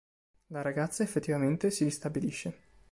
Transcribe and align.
La 0.47 0.63
ragazza, 0.63 1.03
effettivamente, 1.03 1.69
si 1.69 1.83
ristabilisce. 1.83 2.57